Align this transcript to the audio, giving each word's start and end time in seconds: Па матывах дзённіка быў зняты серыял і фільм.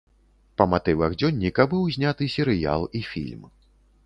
Па 0.61 0.65
матывах 0.71 1.11
дзённіка 1.23 1.67
быў 1.75 1.83
зняты 1.97 2.31
серыял 2.37 2.81
і 2.99 3.05
фільм. 3.11 3.41